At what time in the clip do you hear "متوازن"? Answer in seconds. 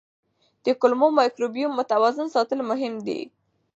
1.79-2.27